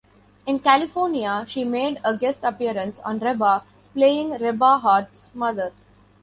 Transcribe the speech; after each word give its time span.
In 0.47 0.57
California, 0.57 1.45
she 1.47 1.63
made 1.63 1.99
a 2.03 2.17
guest 2.17 2.43
appearance 2.43 2.97
on 3.01 3.19
"Reba", 3.19 3.61
playing 3.93 4.31
Reba 4.31 4.79
Hart's 4.79 5.29
mother. 5.35 5.73